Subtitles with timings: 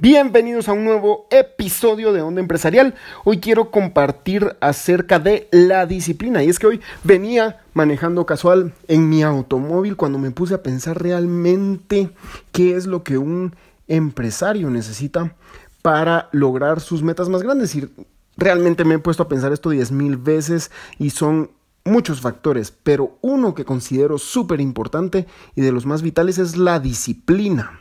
[0.00, 2.96] Bienvenidos a un nuevo episodio de Onda Empresarial.
[3.22, 6.42] Hoy quiero compartir acerca de la disciplina.
[6.42, 11.00] Y es que hoy venía manejando casual en mi automóvil cuando me puse a pensar
[11.00, 12.10] realmente
[12.50, 13.54] qué es lo que un
[13.86, 15.36] empresario necesita
[15.80, 17.76] para lograr sus metas más grandes.
[17.76, 17.88] Y
[18.36, 21.52] realmente me he puesto a pensar esto diez mil veces y son
[21.84, 26.80] muchos factores, pero uno que considero súper importante y de los más vitales es la
[26.80, 27.78] disciplina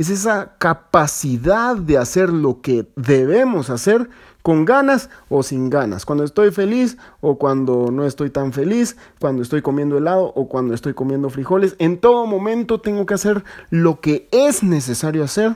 [0.00, 4.08] es esa capacidad de hacer lo que debemos hacer
[4.42, 9.42] con ganas o sin ganas, cuando estoy feliz o cuando no estoy tan feliz, cuando
[9.42, 14.00] estoy comiendo helado o cuando estoy comiendo frijoles, en todo momento tengo que hacer lo
[14.00, 15.54] que es necesario hacer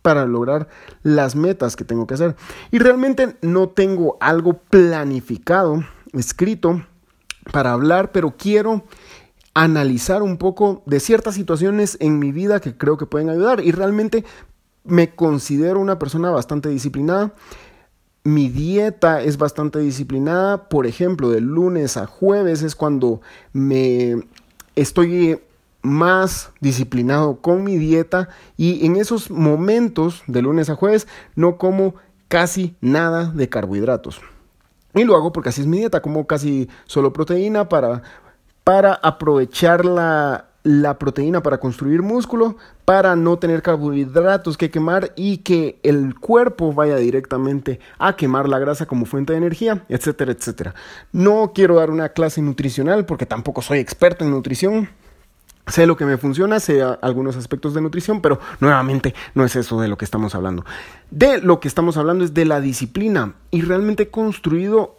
[0.00, 0.68] para lograr
[1.02, 2.34] las metas que tengo que hacer.
[2.70, 5.84] Y realmente no tengo algo planificado,
[6.14, 6.82] escrito,
[7.52, 8.84] para hablar, pero quiero
[9.54, 13.60] analizar un poco de ciertas situaciones en mi vida que creo que pueden ayudar.
[13.60, 14.24] Y realmente
[14.84, 17.32] me considero una persona bastante disciplinada.
[18.24, 20.68] Mi dieta es bastante disciplinada.
[20.68, 23.20] Por ejemplo, de lunes a jueves es cuando
[23.52, 24.22] me
[24.74, 25.40] estoy
[25.82, 31.96] más disciplinado con mi dieta y en esos momentos de lunes a jueves no como
[32.28, 34.20] casi nada de carbohidratos.
[34.94, 38.02] Y lo hago porque así es mi dieta, como casi solo proteína para
[38.64, 40.46] para aprovechar la,
[40.98, 46.96] proteína para construir músculo, para no tener carbohidratos que quemar y que el cuerpo vaya
[46.96, 50.74] directamente a quemar la grasa como fuente de energía, etcétera, etcétera.
[51.12, 54.88] No quiero dar una clase nutricional porque tampoco soy experto en nutrición.
[55.68, 59.80] Sé lo que me funciona, sé algunos aspectos de nutrición, pero nuevamente no es eso
[59.80, 60.64] de lo que estamos hablando.
[61.12, 64.96] De lo que estamos hablando es de la disciplina y realmente he construido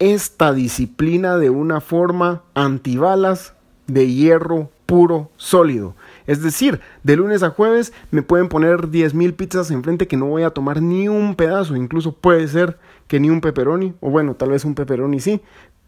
[0.00, 3.54] esta disciplina de una forma antibalas
[3.86, 5.94] de hierro puro sólido.
[6.26, 10.42] Es decir, de lunes a jueves me pueden poner 10.000 pizzas enfrente que no voy
[10.42, 11.76] a tomar ni un pedazo.
[11.76, 15.42] Incluso puede ser que ni un pepperoni, o bueno, tal vez un pepperoni sí,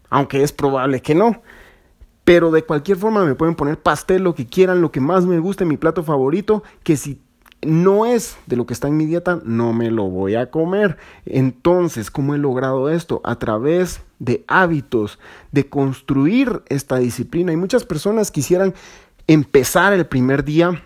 [0.09, 1.41] aunque es probable que no.
[2.23, 5.39] Pero de cualquier forma me pueden poner pastel, lo que quieran, lo que más me
[5.39, 7.19] guste, mi plato favorito, que si
[7.65, 10.97] no es de lo que está en mi dieta, no me lo voy a comer.
[11.25, 13.21] Entonces, ¿cómo he logrado esto?
[13.23, 15.19] A través de hábitos,
[15.51, 17.51] de construir esta disciplina.
[17.51, 18.73] Y muchas personas quisieran
[19.27, 20.81] empezar el primer día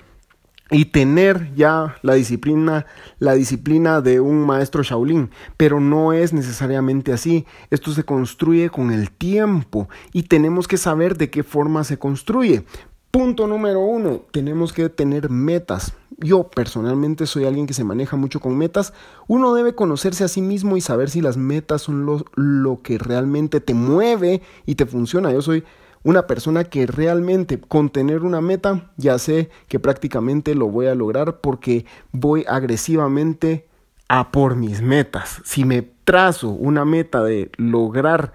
[0.70, 2.86] y tener ya la disciplina,
[3.20, 7.46] la disciplina de un maestro Shaolin, pero no es necesariamente así.
[7.70, 12.66] Esto se construye con el tiempo y tenemos que saber de qué forma se construye.
[13.12, 15.94] Punto número uno, tenemos que tener metas.
[16.18, 18.94] Yo personalmente soy alguien que se maneja mucho con metas.
[19.28, 23.62] Uno debe conocerse a sí mismo y saber si las metas son lo, que realmente
[23.62, 25.32] te mueve y te funciona.
[25.32, 25.64] Yo soy
[26.04, 30.96] una persona que realmente con tener una meta ya sé que prácticamente lo voy a
[30.96, 33.68] lograr porque voy agresivamente
[34.10, 35.42] a por mis metas.
[35.44, 38.34] Si me trazo una meta de lograr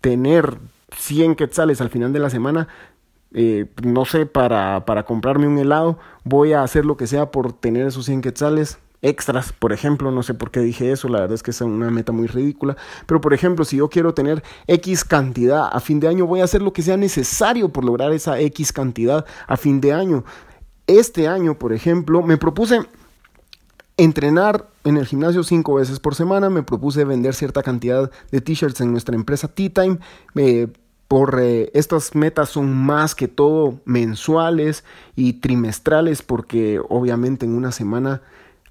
[0.00, 0.58] tener
[0.96, 2.68] 100 quetzales al final de la semana,
[3.32, 7.52] eh, no sé, para, para comprarme un helado, voy a hacer lo que sea por
[7.52, 11.34] tener esos 100 quetzales extras, por ejemplo, no sé por qué dije eso, la verdad
[11.34, 12.76] es que es una meta muy ridícula,
[13.06, 16.44] pero por ejemplo, si yo quiero tener X cantidad a fin de año, voy a
[16.44, 20.24] hacer lo que sea necesario por lograr esa X cantidad a fin de año.
[20.86, 22.80] Este año, por ejemplo, me propuse
[23.96, 28.80] entrenar en el gimnasio cinco veces por semana, me propuse vender cierta cantidad de t-shirts
[28.80, 29.98] en nuestra empresa Tea Time,
[30.34, 30.68] me
[31.10, 34.84] por eh, estas metas son más que todo mensuales
[35.16, 38.22] y trimestrales porque obviamente en una semana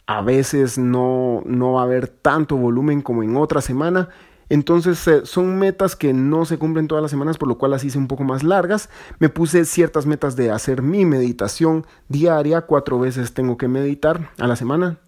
[0.07, 4.07] a veces no, no va a haber tanto volumen como en otra semana.
[4.47, 7.83] Entonces eh, son metas que no se cumplen todas las semanas, por lo cual las
[7.83, 8.89] hice un poco más largas.
[9.19, 12.61] Me puse ciertas metas de hacer mi meditación diaria.
[12.61, 14.99] Cuatro veces tengo que meditar a la semana.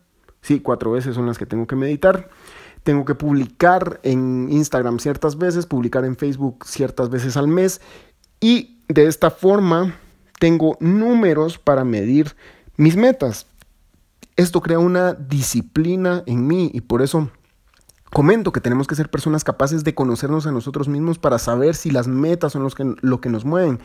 [0.42, 2.28] Sí, cuatro veces son las que tengo que meditar
[2.84, 7.81] tengo que publicar en Instagram ciertas veces, publicar en Facebook ciertas veces al mes
[8.40, 9.96] y de esta forma
[10.40, 12.36] tengo números para medir
[12.78, 13.46] mis metas.
[14.36, 17.30] Esto crea una disciplina en mí y por eso
[18.12, 21.92] comento que tenemos que ser personas capaces de conocernos a nosotros mismos para saber si
[21.92, 23.80] las metas son los que, lo que nos mueven.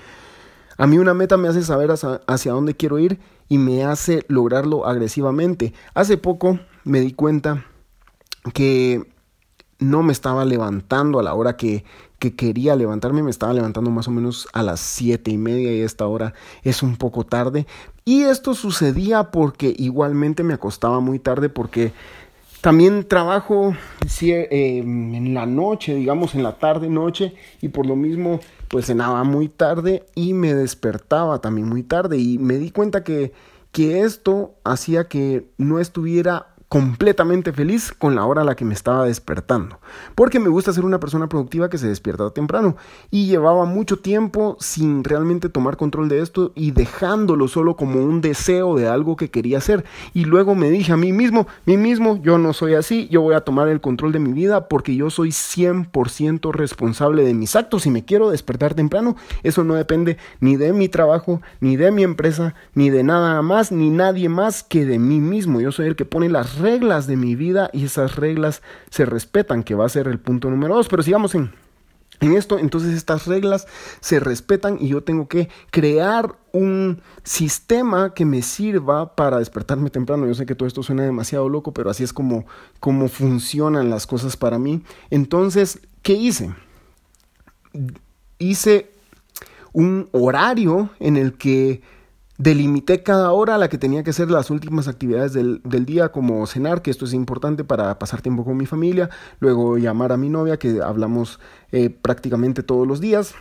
[0.78, 4.24] A mí una meta me hace saber hacia, hacia dónde quiero ir y me hace
[4.28, 5.74] lograrlo agresivamente.
[5.94, 7.66] Hace poco me di cuenta
[8.52, 9.02] que
[9.78, 11.84] no me estaba levantando a la hora que,
[12.18, 15.80] que, quería levantarme, me estaba levantando más o menos a las siete y media y
[15.80, 17.66] esta hora es un poco tarde.
[18.04, 21.92] Y esto sucedía porque igualmente me acostaba muy tarde porque
[22.60, 23.76] también trabajo
[24.22, 29.22] eh, en la noche, digamos en la tarde noche y por lo mismo pues cenaba
[29.24, 33.32] muy tarde y me despertaba también muy tarde y me di cuenta que
[33.76, 38.74] que esto hacía que no estuviera completamente feliz con la hora a la que me
[38.74, 39.78] estaba despertando,
[40.14, 42.76] porque me gusta ser una persona productiva que se despierta temprano
[43.10, 48.20] y llevaba mucho tiempo sin realmente tomar control de esto y dejándolo solo como un
[48.20, 49.84] deseo de algo que quería hacer.
[50.12, 53.34] Y luego me dije a mí mismo, mí mismo, yo no soy así, yo voy
[53.34, 57.86] a tomar el control de mi vida porque yo soy 100% responsable de mis actos
[57.86, 62.02] y me quiero despertar temprano, eso no depende ni de mi trabajo, ni de mi
[62.02, 65.96] empresa, ni de nada más, ni nadie más que de mí mismo, yo soy el
[65.96, 69.90] que pone las reglas de mi vida y esas reglas se respetan, que va a
[69.90, 70.88] ser el punto número dos.
[70.88, 71.52] Pero sigamos en,
[72.20, 73.66] en esto, entonces estas reglas
[74.00, 80.26] se respetan y yo tengo que crear un sistema que me sirva para despertarme temprano.
[80.26, 82.46] Yo sé que todo esto suena demasiado loco, pero así es como,
[82.80, 84.82] como funcionan las cosas para mí.
[85.10, 86.54] Entonces, ¿qué hice?
[88.38, 88.90] Hice
[89.72, 91.82] un horario en el que
[92.38, 96.46] Delimité cada hora a la que tenía que hacer las últimas actividades del, día, como
[96.46, 99.08] cenar, que esto es importante para pasar tiempo con mi familia,
[99.40, 101.40] luego llamar a mi novia, que hablamos
[101.72, 103.34] eh, prácticamente todos los días,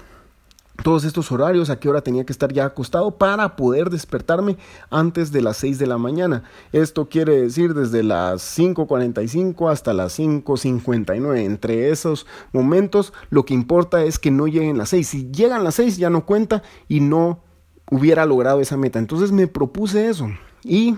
[0.84, 4.58] todos estos horarios, a qué hora tenía que estar ya acostado para poder despertarme
[4.90, 6.44] antes de las 6 de la mañana.
[6.72, 11.38] Esto quiere decir desde las 5.45 hasta las 5.59.
[11.40, 15.08] Entre esos momentos lo que importa es que no lleguen las 6.
[15.08, 17.45] Si llegan las 6 ya no cuenta y no
[17.92, 19.00] hubiera logrado esa meta.
[19.00, 20.30] Entonces me propuse eso
[20.64, 20.96] y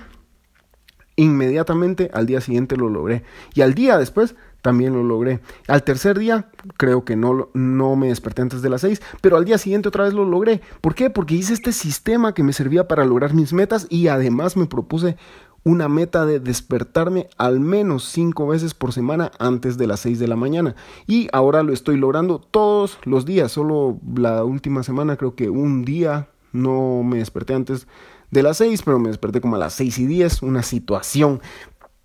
[1.16, 3.24] inmediatamente al día siguiente lo logré.
[3.54, 5.39] Y al día después también lo logré.
[5.68, 9.45] Al tercer día creo que no, no me desperté antes de las seis, pero al
[9.45, 10.62] día siguiente otra vez lo logré.
[10.81, 11.10] ¿Por qué?
[11.10, 15.18] Porque hice este sistema que me servía para lograr mis metas y además me propuse
[15.63, 20.28] una meta de despertarme al menos cinco veces por semana antes de las seis de
[20.28, 20.75] la mañana.
[21.07, 23.51] Y ahora lo estoy logrando todos los días.
[23.51, 27.88] Solo la última semana creo que un día no me desperté antes
[28.31, 31.41] de las 6, pero me desperté como a las 6 y 10, una situación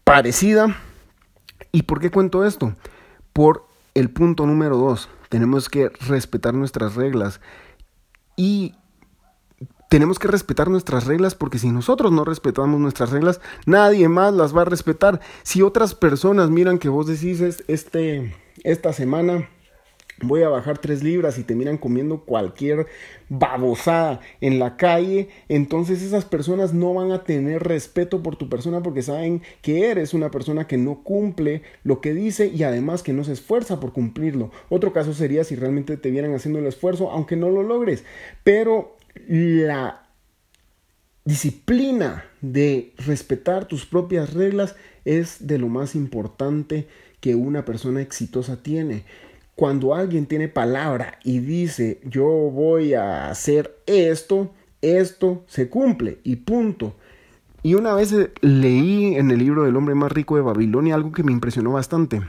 [0.05, 0.77] parecida.
[1.73, 2.75] ¿Y por qué cuento esto?
[3.33, 5.09] Por el punto número 2.
[5.29, 7.41] Tenemos que respetar nuestras reglas.
[8.37, 8.75] Y
[9.89, 14.57] tenemos que respetar nuestras reglas porque si nosotros no respetamos nuestras reglas, nadie más las
[14.57, 15.21] va a respetar.
[15.43, 18.35] Si otras personas miran que vos decís este,
[18.65, 19.49] esta semana
[20.23, 22.87] voy a bajar tres libras y te miran comiendo cualquier
[23.29, 28.83] babosada en la calle, entonces esas personas no van a tener respeto por tu persona
[28.83, 33.13] porque saben que eres una persona que no cumple lo que dice y además que
[33.13, 34.51] no se esfuerza por cumplirlo.
[34.69, 38.05] Otro caso sería si realmente te vieran haciendo el esfuerzo, aunque no lo logres,
[38.45, 38.97] pero
[39.29, 40.09] la
[41.25, 46.89] disciplina de respetar tus propias reglas es de lo más importante
[47.21, 49.05] que una persona exitosa tiene
[49.63, 54.51] cuando alguien tiene palabra y dice yo voy a hacer esto,
[54.81, 56.97] esto se cumple y punto.
[57.63, 61.23] Y una vez leí en el libro del hombre más rico de Babilonia algo que
[61.23, 62.23] me impresionó bastante.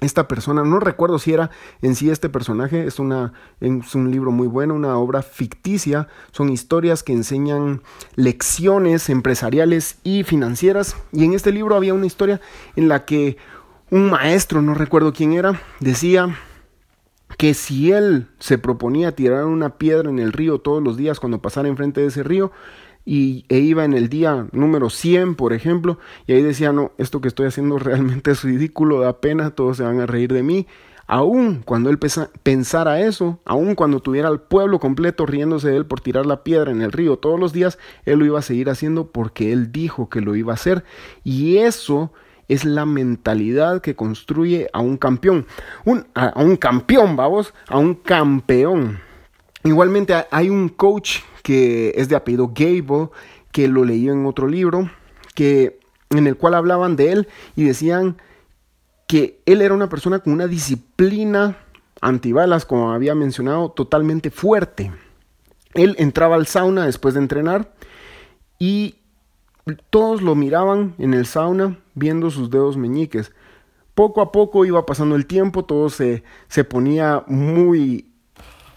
[0.00, 1.50] Esta persona, no recuerdo si era
[1.82, 6.48] en sí este personaje, es, una, es un libro muy bueno, una obra ficticia, son
[6.48, 7.82] historias que enseñan
[8.16, 10.96] lecciones empresariales y financieras.
[11.12, 12.40] Y en este libro había una historia
[12.74, 13.36] en la que
[13.90, 16.34] un maestro, no recuerdo quién era, decía
[17.36, 21.42] que si él se proponía tirar una piedra en el río todos los días cuando
[21.42, 22.52] pasara enfrente de ese río,
[23.04, 27.20] y, e iba en el día número 100, por ejemplo, y ahí decía, no, esto
[27.20, 30.66] que estoy haciendo realmente es ridículo, da pena, todos se van a reír de mí.
[31.06, 31.98] Aún cuando él
[32.42, 36.70] pensara eso, aún cuando tuviera al pueblo completo riéndose de él por tirar la piedra
[36.70, 40.08] en el río todos los días, él lo iba a seguir haciendo porque él dijo
[40.08, 40.82] que lo iba a hacer.
[41.22, 42.10] Y eso
[42.48, 45.46] es la mentalidad que construye a un campeón.
[45.84, 49.00] Un, a, un campeón, vamos, a un campeón.
[49.62, 53.08] Igualmente hay un coach que es de apellido Gable,
[53.52, 54.90] que lo leí en otro libro,
[55.34, 55.78] que,
[56.10, 58.16] en el cual hablaban de él y decían
[59.06, 61.58] que él era una persona con una disciplina
[62.00, 64.92] antibalas, como había mencionado, totalmente fuerte.
[65.74, 67.74] Él entraba al sauna después de entrenar
[68.58, 68.96] y
[69.90, 73.32] todos lo miraban en el sauna viendo sus dedos meñiques.
[73.94, 78.08] Poco a poco iba pasando el tiempo, todo se, se ponía muy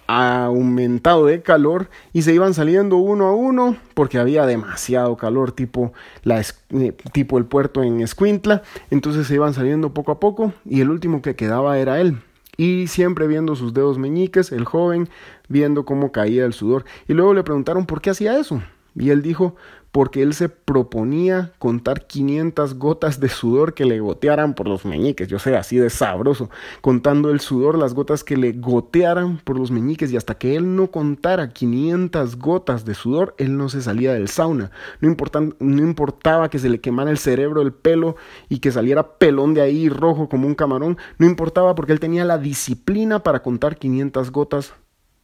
[0.07, 5.91] aumentado de calor y se iban saliendo uno a uno porque había demasiado calor tipo,
[6.23, 8.63] la, eh, tipo el puerto en Escuintla.
[8.89, 12.19] Entonces se iban saliendo poco a poco y el último que quedaba era él.
[12.55, 15.09] Y siempre viendo sus dedos meñiques el joven
[15.49, 16.85] viendo cómo caía el sudor.
[17.07, 18.61] Y luego le preguntaron por qué hacía eso.
[18.95, 19.55] Y él dijo
[19.91, 25.27] porque él se proponía contar 500 gotas de sudor que le gotearan por los meñiques,
[25.27, 26.49] yo sé, así de sabroso,
[26.81, 30.75] contando el sudor, las gotas que le gotearan por los meñiques y hasta que él
[30.75, 34.71] no contara 500 gotas de sudor, él no se salía del sauna.
[34.99, 35.15] No,
[35.59, 38.15] no importaba que se le quemara el cerebro, el pelo
[38.49, 42.25] y que saliera pelón de ahí rojo como un camarón, no importaba porque él tenía
[42.25, 44.73] la disciplina para contar 500 gotas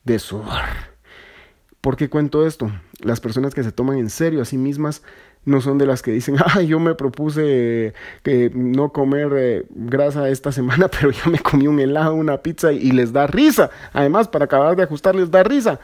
[0.03, 0.92] de sudor.
[1.83, 2.71] ¿Por qué cuento esto?
[3.01, 5.03] Las personas que se toman en serio a sí mismas
[5.43, 10.29] no son de las que dicen, ay, yo me propuse que no comer eh, grasa
[10.29, 13.69] esta semana, pero yo me comí un helado, una pizza y les da risa.
[13.91, 15.81] Además, para acabar de ajustar, les da risa.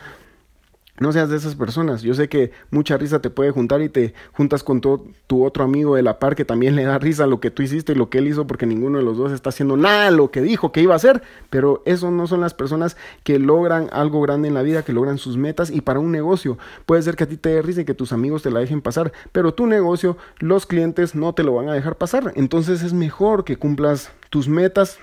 [1.00, 2.02] No seas de esas personas.
[2.02, 5.64] Yo sé que mucha risa te puede juntar y te juntas con todo tu otro
[5.64, 8.10] amigo de la par que también le da risa lo que tú hiciste y lo
[8.10, 10.82] que él hizo porque ninguno de los dos está haciendo nada lo que dijo que
[10.82, 11.22] iba a hacer.
[11.50, 15.18] Pero eso no son las personas que logran algo grande en la vida, que logran
[15.18, 16.58] sus metas y para un negocio.
[16.86, 18.82] Puede ser que a ti te dé risa y que tus amigos te la dejen
[18.82, 22.34] pasar, pero tu negocio, los clientes no te lo van a dejar pasar.
[22.36, 25.00] Entonces es mejor que cumplas tus metas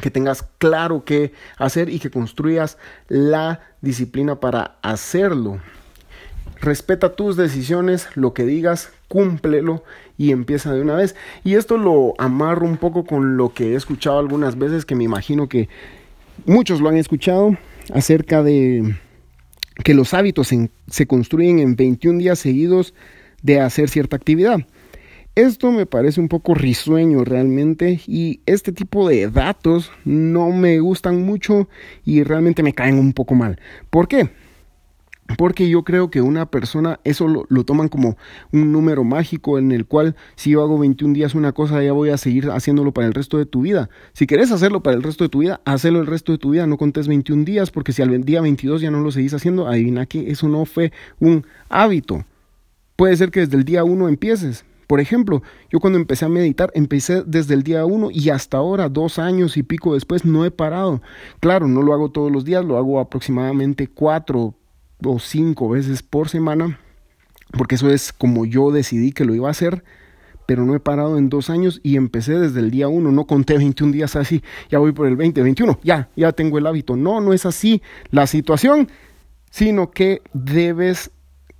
[0.00, 5.60] que tengas claro qué hacer y que construyas la disciplina para hacerlo.
[6.60, 9.84] Respeta tus decisiones, lo que digas, cúmplelo
[10.16, 11.14] y empieza de una vez.
[11.44, 15.04] Y esto lo amarro un poco con lo que he escuchado algunas veces, que me
[15.04, 15.68] imagino que
[16.46, 17.56] muchos lo han escuchado,
[17.92, 18.96] acerca de
[19.82, 20.50] que los hábitos
[20.88, 22.94] se construyen en 21 días seguidos
[23.42, 24.60] de hacer cierta actividad.
[25.36, 31.22] Esto me parece un poco risueño realmente y este tipo de datos no me gustan
[31.22, 31.68] mucho
[32.04, 33.58] y realmente me caen un poco mal.
[33.90, 34.30] ¿Por qué?
[35.36, 38.16] Porque yo creo que una persona, eso lo, toman como
[38.52, 42.10] un número mágico en el cual si yo hago 21 días una cosa, ya voy
[42.10, 43.90] a seguir haciéndolo para el resto de tu vida.
[44.12, 46.68] Si quieres hacerlo para el resto de tu vida, hazlo el resto de tu vida,
[46.68, 50.06] no contes 21 días, porque si al día 22 ya no lo seguís haciendo, adivina
[50.06, 52.24] que eso no fue un hábito.
[52.94, 56.70] Puede ser que desde el día 1 empieces, por ejemplo, yo cuando empecé a meditar,
[56.74, 60.50] empecé desde el día uno y hasta ahora, dos años y pico después, no he
[60.50, 61.02] parado.
[61.40, 64.54] Claro, no lo hago todos los días, lo hago aproximadamente cuatro
[65.04, 66.78] o cinco veces por semana,
[67.52, 69.84] porque eso es como yo decidí que lo iba a hacer,
[70.46, 73.56] pero no he parado en dos años y empecé desde el día uno, no conté
[73.56, 76.96] 21 días así, ya voy por el 20, 21, ya, ya tengo el hábito.
[76.96, 78.88] No, no es así la situación,
[79.50, 81.10] sino que debes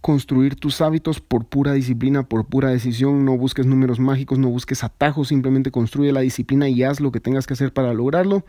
[0.04, 3.24] construir tus hábitos por pura disciplina, por pura decisión.
[3.24, 7.20] No busques números mágicos, no busques atajos, simplemente construye la disciplina y haz lo que
[7.20, 8.44] tengas que hacer para lograrlo.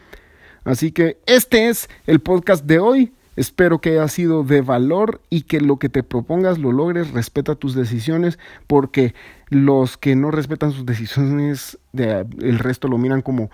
[0.65, 3.13] Así que este es el podcast de hoy.
[3.37, 7.11] Espero que haya sido de valor y que lo que te propongas lo logres.
[7.11, 9.15] Respeta tus decisiones porque
[9.47, 13.49] los que no respetan sus decisiones, el resto lo miran como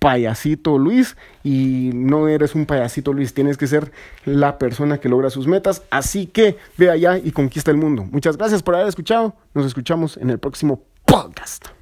[0.00, 3.92] payasito Luis y no eres un payasito Luis, tienes que ser
[4.24, 8.04] la persona que logra sus metas, así que ve allá y conquista el mundo.
[8.10, 11.79] Muchas gracias por haber escuchado, nos escuchamos en el próximo podcast.